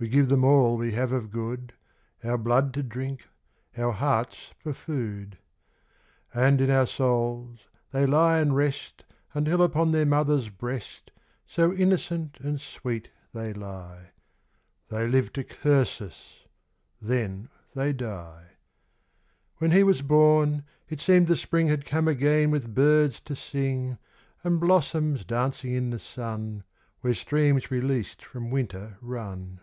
We 0.00 0.08
give 0.08 0.28
them 0.28 0.44
all 0.44 0.76
we 0.76 0.92
have 0.92 1.10
of 1.10 1.28
good, 1.32 1.72
Our 2.22 2.38
blood 2.38 2.72
to 2.74 2.84
drink, 2.84 3.26
our 3.76 3.90
hearts 3.90 4.52
for 4.60 4.72
food; 4.72 5.38
And 6.32 6.60
in 6.60 6.70
our 6.70 6.86
souls 6.86 7.66
they 7.90 8.06
lie 8.06 8.38
and 8.38 8.54
rest 8.54 9.02
Until 9.34 9.60
upon 9.60 9.90
their 9.90 10.06
mother's 10.06 10.50
breast 10.50 11.10
So 11.48 11.74
innocent 11.74 12.38
and 12.38 12.60
sweet 12.60 13.10
they 13.34 13.52
lie. 13.52 14.10
They 14.88 15.08
live 15.08 15.32
to 15.32 15.42
curse 15.42 16.00
us; 16.00 16.46
then 17.02 17.48
they 17.74 17.92
die. 17.92 18.50
When 19.56 19.72
he 19.72 19.82
was 19.82 20.02
born, 20.02 20.62
it 20.88 21.00
seemed 21.00 21.26
the 21.26 21.34
spring 21.34 21.66
Had 21.66 21.84
come 21.84 22.06
again 22.06 22.52
with 22.52 22.72
birds 22.72 23.18
to 23.22 23.34
sing 23.34 23.98
And 24.44 24.60
blossoms 24.60 25.24
dancing 25.24 25.72
in 25.72 25.90
the 25.90 25.98
sun 25.98 26.62
Where 27.00 27.14
streams 27.14 27.72
released 27.72 28.24
from 28.24 28.50
winter 28.52 28.96
run. 29.00 29.58